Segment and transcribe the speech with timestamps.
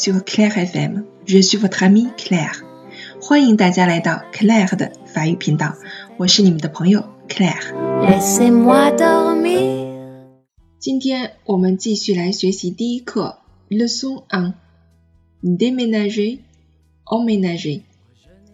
[0.00, 1.04] sur Claire FM.
[1.26, 2.64] Je suis votre amie Claire.
[3.20, 5.76] 欢迎大家来到 Claire 的法语频道，
[6.16, 7.60] 我是你们的朋友 Claire。
[10.78, 14.54] 今天我们继续来学习第一课 Leçon on
[15.42, 16.38] Déménager,
[17.04, 17.82] emménager。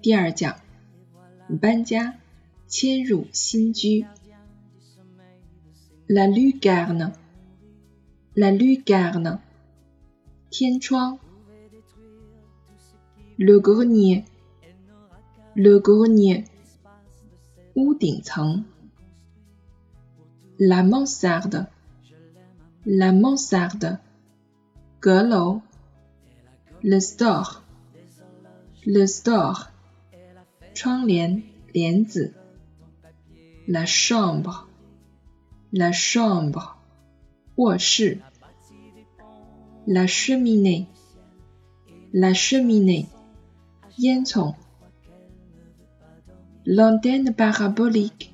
[0.02, 0.56] 第二讲
[1.60, 2.14] 搬家，
[2.66, 4.05] 迁入新居。
[6.08, 7.12] La lucarne,
[8.34, 9.38] la lucarne。
[10.50, 11.20] 天窗
[13.38, 16.45] ，le grenier，le grenier，
[17.75, 18.64] 屋顶层，
[20.58, 24.00] la mansarde，la mansarde，
[25.00, 25.61] 阁楼，
[26.81, 29.67] le store，le store，
[30.73, 32.33] 窗帘帘子，
[33.67, 36.75] la chambre，la chambre，
[37.55, 38.19] 卧室。
[39.88, 40.86] la cheminée,
[42.14, 43.08] la cheminée,
[46.66, 48.33] l'antenne parabolique,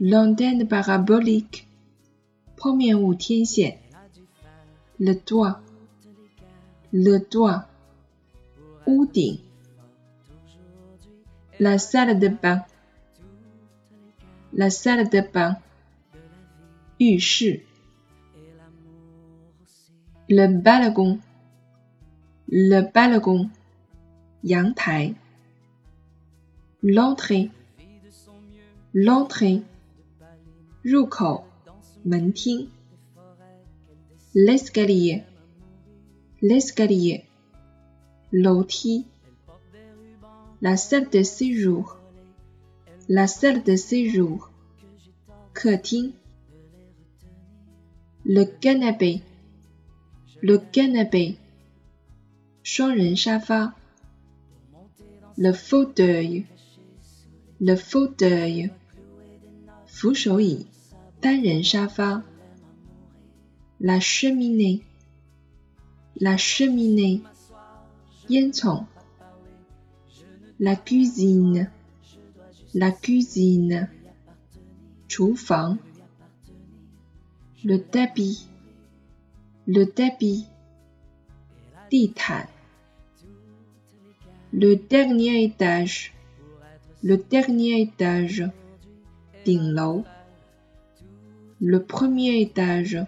[0.00, 1.68] l'antenne parabolique,
[5.00, 5.60] le toit,
[6.92, 7.68] le toit,
[11.60, 12.64] la salle de bain,
[14.52, 15.56] la salle de bain,
[17.00, 17.60] 浴室。
[20.28, 21.18] le balcon,
[22.48, 23.50] le balcon,
[24.46, 24.74] Yang
[26.82, 27.50] L'entrée,
[28.92, 29.62] l'entrée,
[34.34, 35.22] L'escalier,
[36.42, 37.24] l'escalier,
[38.32, 39.06] L'outil.
[40.60, 41.96] La salle de séjour,
[43.08, 44.50] la salle de séjour,
[48.26, 49.22] Le canapé.
[50.42, 51.38] Le canapé,
[55.36, 56.46] le fauteuil,
[57.60, 58.70] le fauteuil,
[63.80, 64.82] la cheminée,
[66.20, 67.22] la cheminée,
[70.60, 71.70] la cuisine,
[72.74, 73.88] la cuisine,
[77.64, 78.46] le tapis,
[79.66, 80.46] le tapis,
[84.56, 86.14] le dernier étage,
[87.02, 88.48] le dernier étage,
[91.60, 93.04] le premier étage,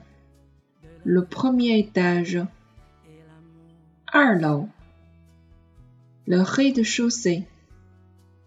[1.05, 2.41] le premier étage,
[6.27, 7.45] le rez-de-chaussée,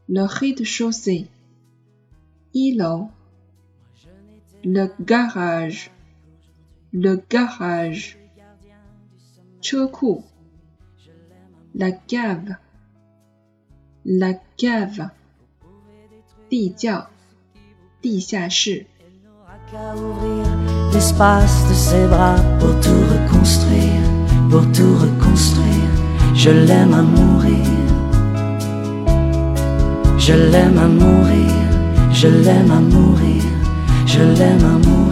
[0.09, 1.27] le rez-de-chaussée,
[4.65, 5.91] le garage,
[6.91, 8.17] le garage,
[9.61, 10.21] Choku,
[11.73, 12.57] la cave,
[14.05, 15.09] la cave,
[20.93, 24.01] l'espace de ses bras pour tout reconstruire,
[24.49, 25.65] pour tout reconstruire.
[26.33, 27.65] Je l'aime à mourir,
[30.17, 31.51] je l'aime à mourir,
[32.11, 33.43] je l'aime à mourir,
[34.05, 35.08] je l'aime à mourir.